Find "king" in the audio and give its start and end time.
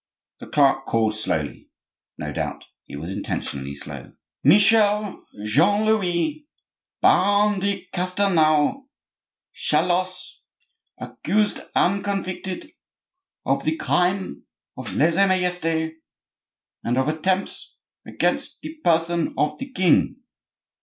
19.71-20.15